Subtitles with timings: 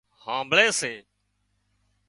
[0.23, 0.93] هانمڀۯي سي